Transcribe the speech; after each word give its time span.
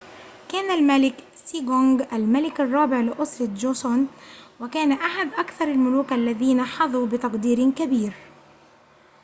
كان 0.49 0.71
الملك 0.71 1.15
سيجونغ 1.35 2.03
الملك 2.13 2.61
الرابع 2.61 2.99
لأسرة 3.01 3.45
جوسون 3.45 4.07
وكان 4.59 4.91
أحد 4.91 5.33
أكثر 5.33 5.67
الملوك 5.67 6.13
الذين 6.13 6.63
حظوا 6.63 7.07
بتقدير 7.07 7.71
كبير 7.71 8.13